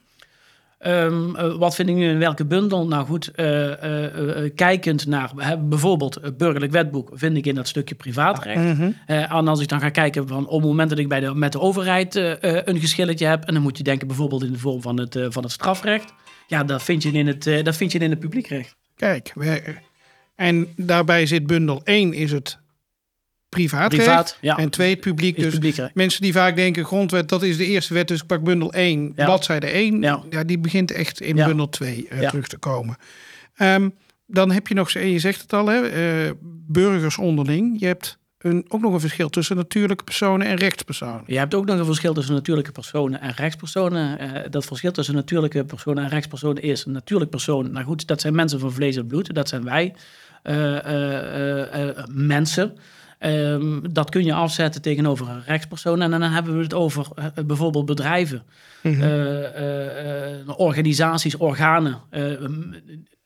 [0.78, 2.86] Ehm, eh, wat vind ik nu in welke bundel?
[2.86, 7.94] Nou goed, eh, eh, kijkend naar bijvoorbeeld het burgerlijk wetboek, vind ik in dat stukje
[7.94, 8.78] privaatrecht.
[8.78, 8.90] Mhm.
[9.06, 11.34] Eh, en als ik dan ga kijken van op het moment dat ik bij de,
[11.34, 14.82] met de overheid een geschilletje heb, en dan moet je denken bijvoorbeeld in de vorm
[14.82, 16.12] van het, van het strafrecht,
[16.46, 18.76] ja, dat vind je in het, dat vind je in het publiekrecht.
[18.96, 19.32] Kijk,
[20.36, 22.58] en daarbij zit bundel 1 is het
[23.48, 24.04] privaatrecht.
[24.04, 24.56] Privaat, ja.
[24.58, 25.36] En 2 het publiek.
[25.36, 28.72] Dus mensen die vaak denken, grondwet, dat is de eerste wet, dus ik pak bundel
[28.72, 29.24] 1, Ja.
[29.24, 30.00] bladzijde 1.
[30.00, 30.22] Ja.
[30.30, 30.44] Ja.
[30.44, 32.96] die begint echt in bundel 2 eh, terug te komen.
[33.54, 33.88] Ehm,
[34.26, 36.32] dan heb je nog, en je zegt het al, hè, eh,
[36.68, 37.80] burgers onderling.
[37.80, 41.22] Je hebt een, ook nog een verschil tussen natuurlijke personen en rechtspersonen.
[41.26, 44.18] Je hebt ook nog een verschil tussen natuurlijke personen en rechtspersonen.
[44.18, 47.70] Eh, dat verschil tussen natuurlijke personen en rechtspersonen is een natuurlijk persoon.
[47.70, 49.34] Nou goed, dat zijn mensen van vlees en bloed.
[49.34, 49.94] Dat zijn wij,
[52.12, 52.76] mensen.
[53.18, 56.02] Ehm, dat kun je afzetten tegenover een rechtspersoon.
[56.02, 58.42] En dan hebben we het over eh, bijvoorbeeld bedrijven,
[58.82, 59.02] Mhm.
[59.02, 62.00] eh, eh, organisaties, organen.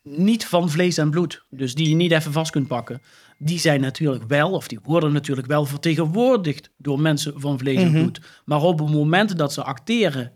[0.03, 1.45] niet van vlees en bloed.
[1.51, 3.03] Dus die je niet even vast kunt pakken.
[3.39, 7.89] Die zijn natuurlijk wel, of die worden natuurlijk wel vertegenwoordigd door mensen van vlees en
[7.91, 7.99] Mhm.
[8.01, 8.21] bloed.
[8.45, 10.33] Maar op het moment dat ze acteren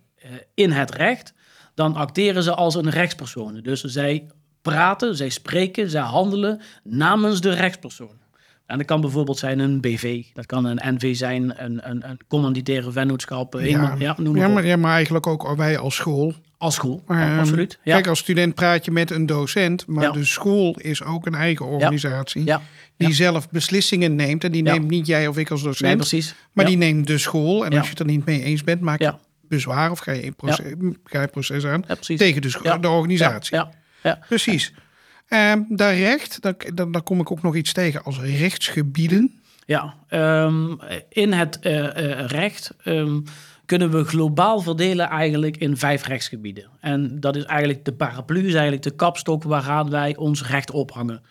[0.54, 1.34] in het recht,
[1.74, 3.60] dan acteren ze als een rechtspersoon.
[3.62, 4.26] Dus zij
[4.62, 8.22] praten, zij spreken, zij handelen namens de rechtspersoon.
[8.66, 12.18] En dat kan bijvoorbeeld zijn een BV, dat kan een NV zijn, een, een, een
[12.28, 15.94] commanditaire vennootschap, eh, iemand- ja, noem maar, ja, maar, ja, maar eigenlijk ook wij als
[15.94, 16.34] school.
[16.58, 17.78] Als school, Ehm, absoluut.
[17.82, 17.94] Ja.
[17.94, 20.10] Kijk, als student praat je met een docent, maar Ja.
[20.10, 22.44] de school is ook een eigen organisatie.
[22.44, 22.60] ja,
[22.96, 23.14] Die Ja.
[23.14, 24.44] zelf beslissingen neemt.
[24.44, 24.72] En die Ja.
[24.72, 26.34] neemt niet jij of ik als docent, nee, precies.
[26.52, 26.70] maar ja.
[26.70, 27.64] die neemt de school.
[27.64, 27.76] En Ja.
[27.76, 29.18] als je het er niet mee eens bent, maak je Ja.
[29.48, 30.66] bezwaar of ga je, proces,
[31.04, 32.78] ga je proces aan Ja, tegen de, Ja.
[32.78, 33.56] de organisatie.
[33.56, 33.70] Ja,
[34.02, 34.18] ja.
[34.28, 34.72] Precies.
[35.34, 36.42] Ehm daar recht,
[36.74, 39.40] dan, dan, kom ik ook nog iets tegen als rechtsgebieden.
[39.66, 40.74] Ja, ehm,
[41.08, 43.20] in het eh, eh, recht ehm,
[43.66, 46.68] kunnen we globaal verdelen eigenlijk in vijf rechtsgebieden.
[46.80, 51.22] En dat is eigenlijk de paraplu, is eigenlijk de kapstok waaraan wij ons recht ophangen.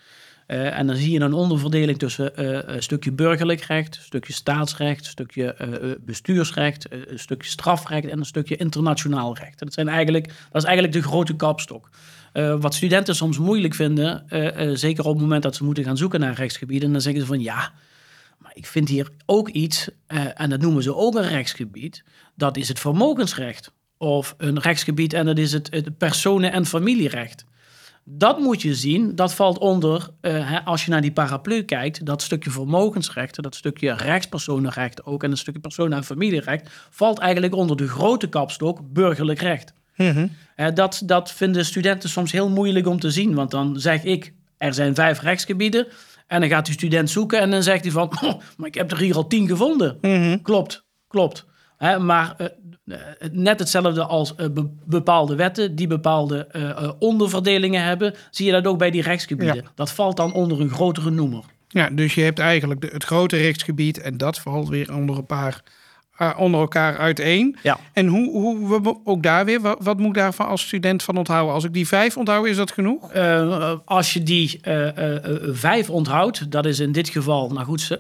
[0.48, 2.44] Eh, en dan zie je een onderverdeling tussen
[2.76, 5.56] een stukje burgerlijk recht, een stukje staatsrecht, een stukje
[6.06, 9.60] bestuursrecht, een stukje strafrecht en een stukje internationaal recht.
[9.60, 11.90] Dat, zijn eigenlijk, dat is eigenlijk de grote kapstok.
[12.34, 15.84] Eh, wat studenten soms moeilijk vinden, eh, eh, zeker op het moment dat ze moeten
[15.84, 17.72] gaan zoeken naar rechtsgebieden, dan zeggen ze van ja,
[18.40, 19.90] maar ik vind hier ook iets,
[20.36, 22.04] en dat noemen ze ook een rechtsgebied,
[22.36, 23.72] dat is het vermogensrecht.
[23.98, 27.46] Of een rechtsgebied en dat is het, het personen- en familierecht.
[28.04, 32.22] Dat moet je zien, dat valt onder, hè, als je naar die paraplu kijkt, dat
[32.22, 37.78] stukje vermogensrecht, dat stukje rechtspersonenrecht ook en een stukje personen- en familierecht, valt eigenlijk onder
[37.78, 39.74] de grote kapstok burgerlijk recht.
[40.56, 43.34] Eh, dat, dat vinden studenten soms heel moeilijk om te zien.
[43.34, 45.88] Want dan zeg ik, er zijn vijf rechtsgebieden.
[46.28, 48.12] En dan gaat die student zoeken en dan zegt hij van...
[48.22, 49.98] "Oh, maar ik heb er hier al tien gevonden.
[50.42, 51.46] Klopt, klopt.
[51.78, 52.48] Hè, maar eh,
[52.86, 55.76] eh, net hetzelfde als be- bepaalde wetten...
[55.76, 56.48] die bepaalde
[57.00, 58.14] onderverdelingen hebben...
[58.32, 59.56] zie je dat ook bij die rechtsgebieden.
[59.56, 59.72] Ja.
[59.76, 61.44] Dat valt dan onder een grotere noemer.
[61.68, 65.26] Ja, dus je hebt eigenlijk de, het grote rechtsgebied en dat valt weer onder een
[65.26, 65.64] paar
[66.14, 67.58] eh, onder elkaar uiteen.
[67.64, 67.80] Ja.
[67.94, 71.18] En hoe, hoe we, ook daar weer, wat, wat moet ik daarvan als student van
[71.18, 71.54] onthouden?
[71.54, 73.12] Als ik die vijf onthoud, is dat genoeg?
[73.12, 74.88] Eh, als je die eh,
[75.52, 77.98] vijf onthoudt, dat is in dit geval, nou goed,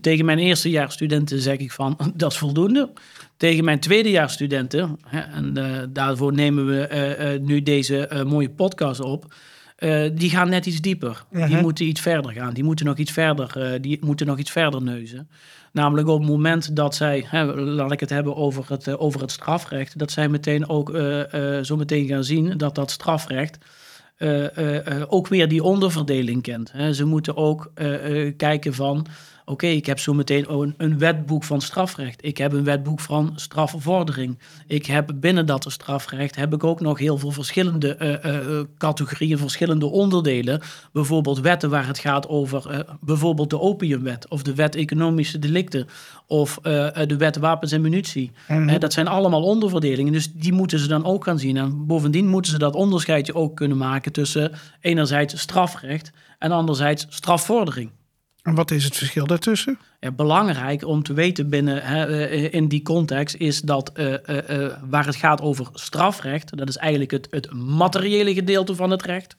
[0.00, 2.90] tegen mijn eerstejaarsstudenten zeg ik van dat is voldoende.
[3.36, 5.54] Tegen mijn tweedejaarsstudenten, hè, en
[5.92, 9.34] daarvoor nemen we nu deze mooie podcast op.
[9.74, 11.24] eh, die gaan net iets dieper.
[11.30, 12.54] Die moeten iets verder gaan.
[12.54, 15.28] Die moeten nog iets verder, eh, die moeten nog iets verder neuzen.
[15.72, 19.20] Namelijk op het moment dat zij, hè, laat ik het hebben over het, eh, over
[19.20, 20.90] het strafrecht, dat zij meteen ook
[21.62, 23.58] zo meteen gaan zien dat dat strafrecht
[25.08, 26.72] ook weer die onderverdeling kent.
[26.72, 26.92] Hè.
[26.92, 27.72] Ze moeten ook
[28.36, 29.06] kijken van
[29.46, 32.24] Oké, ik heb zo meteen een, een wetboek van strafrecht.
[32.24, 34.38] Ik heb een wetboek van strafvordering.
[34.66, 39.38] Ik heb binnen dat strafrecht heb ik ook nog heel veel verschillende uh, uh, categorieën,
[39.38, 40.60] verschillende onderdelen.
[40.92, 45.86] Bijvoorbeeld wetten waar het gaat over uh, bijvoorbeeld de opiumwet of de wet economische delicten
[46.26, 46.58] of
[47.06, 48.30] de wet wapens en munitie.
[48.48, 51.56] Mm dat zijn allemaal onderverdelingen, dus die moeten ze dan ook gaan zien.
[51.56, 57.90] En bovendien moeten ze dat onderscheidje ook kunnen maken tussen enerzijds strafrecht en anderzijds strafvordering.
[58.44, 59.78] En wat is het verschil daartussen?
[60.00, 64.72] Ja, belangrijk om te weten binnen hè, eh, in die context is dat uh, uh,
[64.88, 69.34] waar het gaat over strafrecht, dat is eigenlijk het, het materiële gedeelte van het recht.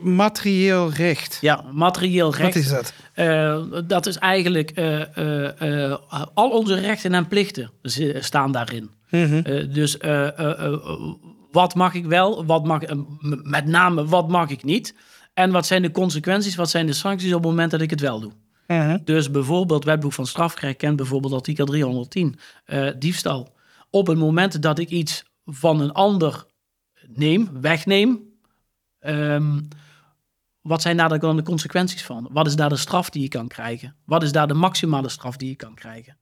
[0.00, 1.38] Materieel recht.
[1.40, 2.54] Ja, materieel recht.
[2.54, 3.88] Wat is dat?
[3.88, 4.72] dat is eigenlijk
[6.34, 7.70] al onze rechten en plichten
[8.20, 8.90] staan daarin.
[9.10, 9.96] Mm dus
[11.50, 12.80] wat mag ik wel, wat mag,
[13.42, 14.94] met name wat mag ik niet.
[15.36, 18.00] En wat zijn de consequenties, wat zijn de sancties op het moment dat ik het
[18.00, 18.32] wel doe?
[19.04, 23.54] Dus bijvoorbeeld, wetboek van strafrecht kent bijvoorbeeld artikel 310, uh, eh, diefstal.
[23.90, 26.46] Op het moment dat ik iets van een ander
[27.06, 28.20] neem, wegneem,
[29.00, 29.68] um,
[30.60, 32.28] wat zijn daar dan de consequenties van?
[32.32, 33.96] Wat is daar de straf die je kan krijgen?
[34.04, 36.18] Wat is daar de maximale straf die je kan krijgen?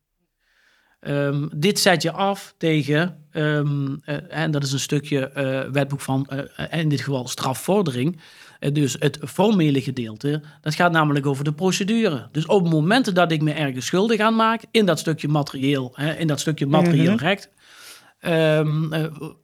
[1.01, 6.01] Um, dit zet je af tegen, um, uh, en dat is een stukje uh, wetboek
[6.01, 6.29] van,
[6.71, 8.21] in dit geval strafvordering.
[8.73, 12.29] Dus het formele gedeelte, dat gaat namelijk over de procedure.
[12.33, 15.97] Dus op het moment dat ik me ergens schuldig aan maak, in dat stukje materieel,
[16.19, 17.27] in dat stukje materieel mm -hmm.
[17.27, 17.49] recht,
[18.21, 18.91] um,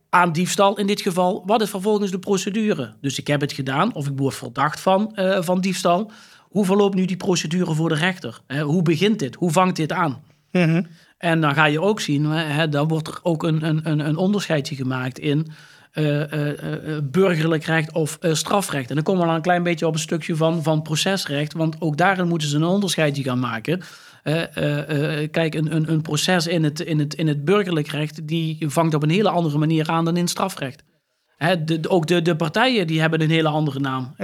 [0.08, 2.94] aan diefstal in dit geval, wat is vervolgens de procedure?
[3.00, 6.10] Dus ik heb het gedaan, of ik word verdacht van, van diefstal.
[6.40, 8.40] Hoe verloopt nu die procedure voor de rechter?
[8.62, 9.34] hoe begint dit?
[9.34, 10.22] Hoe vangt dit aan?
[10.52, 10.86] Mm -hmm.
[11.18, 14.74] En dan ga je ook zien, hè, dan wordt er ook een, een, een onderscheidje
[14.74, 15.46] gemaakt in
[17.02, 18.88] burgerlijk recht of strafrecht.
[18.88, 21.76] En dan komen we dan een klein beetje op een stukje van, van procesrecht, want
[21.78, 23.82] ook daarin moeten ze een onderscheidje gaan maken.
[25.30, 28.94] kijk, een, een, een proces in het, in, het, in het burgerlijk recht, die vangt
[28.94, 30.82] op een hele andere manier aan dan in strafrecht.
[31.36, 34.14] Hè, de, ook de, de partijen die hebben een hele andere naam.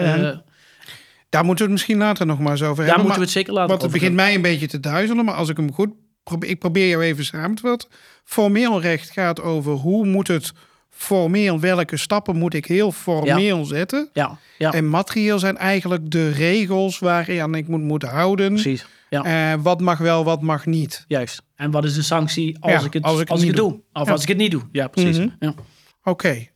[1.28, 2.94] daar moeten we het misschien later nog maar eens over daar hebben.
[2.94, 5.34] Daar moeten we het zeker later Want het begint mij een beetje te duizelen, maar
[5.34, 5.90] als ik hem goed
[6.38, 7.88] ik probeer jou even samen te vatten.
[8.24, 10.52] Formeel recht gaat over hoe moet het
[10.96, 14.08] formeel, welke stappen moet ik heel formeel zetten.
[14.12, 14.72] Ja, ja.
[14.72, 18.52] En materieel zijn eigenlijk de regels waarin ik moet moeten houden.
[18.52, 18.86] Precies.
[19.10, 19.54] Ja.
[19.54, 21.04] Uh, wat mag wel, wat mag niet.
[21.08, 21.42] Juist.
[21.54, 23.80] En wat is de sanctie als ik het, als ik, als ik het doe?
[23.92, 24.62] Of als ik het niet doe.
[24.72, 25.18] Ja, precies.
[25.18, 25.54] Mm -hmm.
[26.02, 26.46] Oké.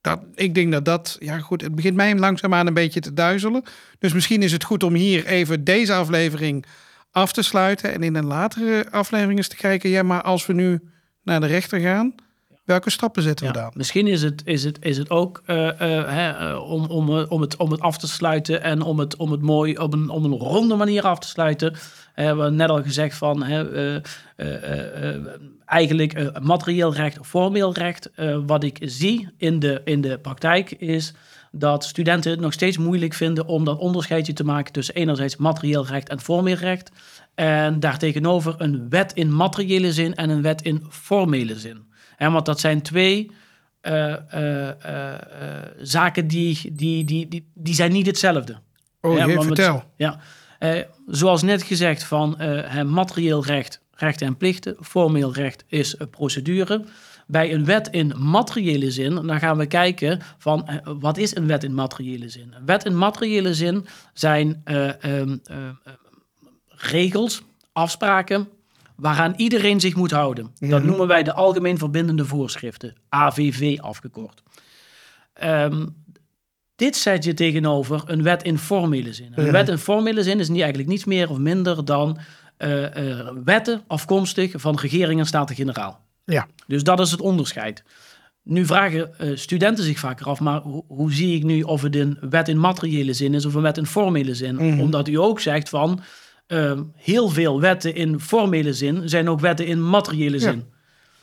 [0.00, 3.62] Dat, ik denk dat dat, ja goed, het begint mij langzaamaan een beetje te duizelen.
[3.98, 6.64] Dus misschien is het goed om hier even deze aflevering
[7.10, 10.52] af te sluiten en in een latere aflevering eens te kijken, ja, maar als we
[10.52, 10.80] nu
[11.22, 12.14] naar de rechter gaan,
[12.66, 13.70] welke stappen zetten we dan?
[13.74, 15.72] Misschien is het, is het, is het ook uh, uh,
[16.08, 19.42] hè, om, om, om, het, om het af te sluiten en om het, om het
[19.42, 21.72] mooi op een, om een ronde manier af te sluiten.
[21.72, 21.78] Uh,
[22.14, 24.00] we hebben net al gezegd van hè,
[25.64, 28.10] eigenlijk materieel recht, formeel recht.
[28.46, 31.12] wat ik zie in de, in de praktijk is
[31.58, 35.86] dat studenten het nog steeds moeilijk vinden om dat onderscheidje te maken tussen enerzijds materieel
[35.86, 36.90] recht en formeel recht.
[37.34, 41.84] En daartegenover een wet in materiële zin en een wet in formele zin.
[42.16, 43.30] En want dat zijn twee
[43.82, 45.14] uh, uh, uh,
[45.78, 48.58] zaken die, die, die, die, die zijn niet hetzelfde.
[49.00, 49.84] Oh, ja, vertel.
[49.96, 50.20] ja,
[51.06, 52.36] zoals net gezegd van
[52.86, 54.76] materieel recht, rechten en plichten.
[54.80, 56.84] Formeel recht is procedure
[57.26, 61.64] bij een wet in materiële zin, dan gaan we kijken van wat is een wet
[61.64, 62.54] in materiële zin?
[62.56, 65.32] Een wet in materiële zin zijn uh, uh,
[66.68, 68.48] regels, afspraken
[68.96, 70.50] waaraan iedereen zich moet houden.
[70.58, 74.42] Dat noemen wij de algemeen verbindende voorschriften, AVV afgekort.
[75.44, 76.04] Um,
[76.76, 79.32] dit zet je tegenover een wet in formele zin.
[79.34, 82.18] Een wet in formele zin is niet, eigenlijk niets meer of minder dan
[83.44, 86.04] wetten afkomstig van regering en staten-generaal.
[86.24, 86.46] Ja.
[86.66, 87.84] Dus dat is het onderscheid.
[88.42, 91.96] Nu vragen uh, studenten zich vaker af, maar hoe, hoe, zie ik nu of het
[91.96, 94.54] een wet in materiële zin is of een wet in formele zin?
[94.54, 94.80] Mhm.
[94.80, 96.00] Omdat u ook zegt van
[96.48, 100.64] uh, heel veel wetten in formele zin zijn ook wetten in materiële zin.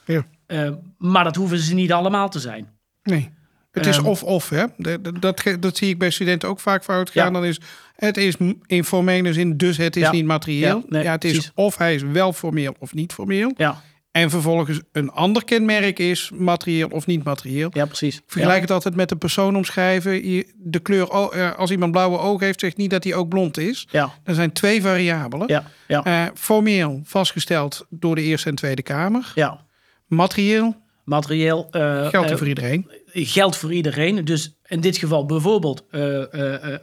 [0.05, 0.25] Ja.
[0.47, 2.67] Uh, maar dat hoeven ze niet allemaal te zijn.
[3.03, 3.31] Nee.
[3.71, 4.65] Het is ehm, of-of, hè?
[4.77, 7.25] Dat, dat, dat, zie ik bij studenten ook vaak fout gaan.
[7.25, 7.31] Ja.
[7.31, 7.59] Dan is
[7.95, 10.11] het is in formele zin, dus het is ja.
[10.11, 10.77] niet materieel.
[10.77, 11.51] Ja, nee, het is precies.
[11.55, 13.51] of hij is wel formeel of niet formeel.
[13.57, 13.81] Ja.
[14.13, 17.69] En vervolgens een ander kenmerk is materieel of niet materieel.
[17.73, 18.21] Ja, precies.
[18.27, 18.61] Vergelijk ja.
[18.61, 20.21] het altijd met een persoon omschrijven.
[20.57, 23.87] De kleur, eh, als iemand blauwe ogen heeft, zegt niet dat hij ook blond is.
[23.91, 24.13] Ja.
[24.23, 25.47] Er zijn twee variabelen.
[25.47, 25.63] Ja.
[25.87, 26.05] Ja.
[26.07, 29.31] Uh, formeel vastgesteld door de Eerste en Tweede Kamer.
[29.35, 29.65] Ja.
[30.07, 30.75] Materieel.
[31.03, 31.67] Materieel.
[31.71, 32.91] Uh, geldt voor iedereen.
[33.05, 34.25] Geldt voor iedereen.
[34.25, 35.83] Dus in dit geval bijvoorbeeld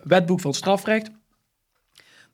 [0.03, 1.11] wetboek van strafrecht.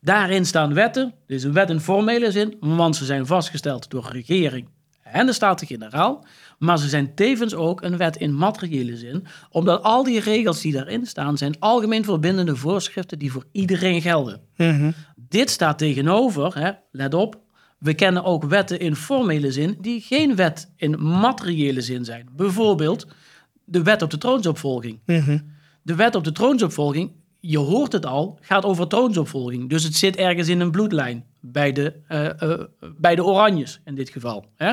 [0.00, 1.14] Daarin staan wetten.
[1.26, 4.74] Is een wet in formele zin, want ze zijn vastgesteld door de regering
[5.12, 6.26] en de Staten-Generaal.
[6.58, 10.72] Maar ze zijn tevens ook een wet in materiële zin, omdat al die regels die
[10.72, 14.40] daarin staan, zijn algemeen verbindende voorschriften die voor iedereen gelden.
[15.16, 17.40] Dit staat tegenover, hè, let op,
[17.78, 22.28] we kennen ook wetten in formele zin die geen wet in materiële zin zijn.
[22.36, 23.06] Bijvoorbeeld
[23.64, 24.98] de wet op de troonsopvolging.
[25.82, 29.68] De wet op de troonsopvolging, je hoort het al, gaat over troonsopvolging.
[29.68, 32.64] Dus het zit ergens in een bloedlijn bij de, eh,
[32.96, 34.44] bij de Oranjes in dit geval.
[34.56, 34.72] Hè?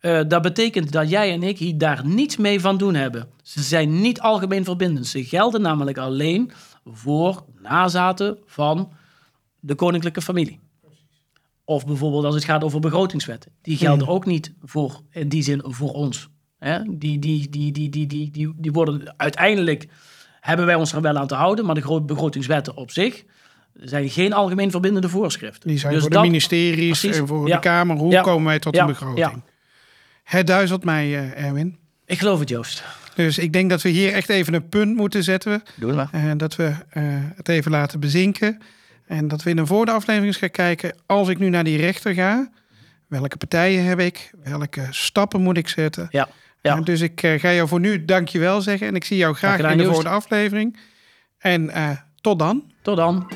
[0.00, 3.28] Eh, dat betekent dat jij en ik hier daar niets mee van doen hebben.
[3.42, 5.06] Ze zijn niet algemeen verbindend.
[5.06, 6.50] Ze gelden namelijk alleen
[6.84, 8.92] voor nazaten van
[9.60, 10.60] de koninklijke familie.
[11.64, 13.52] Of bijvoorbeeld als het gaat over begrotingswetten.
[13.62, 16.28] Die gelden ook niet voor, in die zin voor ons.
[16.58, 16.82] Hè?
[16.82, 19.88] Die, die, die, die, die, die, die, die worden uiteindelijk,
[20.40, 23.24] hebben wij ons er wel aan te houden, maar de gro- begrotingswetten op zich
[23.80, 25.68] zijn geen algemeen verbindende voorschriften.
[25.68, 27.20] Die zijn Dus voor de ministeries precies.
[27.20, 27.54] en voor Ja.
[27.54, 27.96] de Kamer.
[27.96, 28.22] Hoe Ja.
[28.22, 28.80] komen wij tot Ja.
[28.80, 29.18] een begroting?
[29.18, 29.34] Ja.
[30.22, 31.76] Het duizelt mij, eh, Erwin.
[32.06, 32.84] Ik geloof het, Joost.
[33.14, 35.62] Dus ik denk dat we hier echt even een punt moeten zetten.
[35.76, 36.22] Doe het maar.
[36.22, 37.02] En dat we eh,
[37.36, 38.58] het even laten bezinken.
[39.06, 40.94] En dat we in een voor de aflevering eens gaan kijken.
[41.06, 42.50] Als ik nu naar die rechter ga.
[43.08, 44.30] Welke partijen heb ik?
[44.42, 46.08] Welke stappen moet ik zetten?
[46.10, 46.28] Ja.
[46.62, 46.80] Ja.
[46.80, 48.86] Dus ik eh, ga jou voor nu dankjewel zeggen.
[48.86, 49.94] En ik zie jou graag gedaan, in de Joost.
[49.94, 50.76] volgende aflevering.
[51.38, 52.70] En eh, tot dan.
[52.86, 53.26] Tot dan!